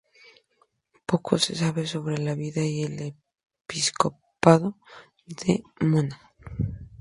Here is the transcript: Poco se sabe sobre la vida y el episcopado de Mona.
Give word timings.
Poco 1.09 1.31
se 1.43 1.53
sabe 1.61 1.85
sobre 1.85 2.17
la 2.17 2.33
vida 2.33 2.63
y 2.65 2.81
el 2.81 3.15
episcopado 3.67 4.75
de 5.27 5.61
Mona. 5.79 6.19